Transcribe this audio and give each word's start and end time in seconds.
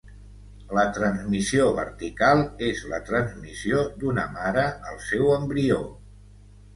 La 0.75 0.83
transmissió 0.93 1.65
vertical 1.79 2.41
és 2.67 2.81
la 2.93 2.99
transmissió 3.09 3.83
d’una 3.99 4.23
mare 4.39 4.65
al 4.93 4.97
seu 5.11 5.29
embrió. 5.35 5.79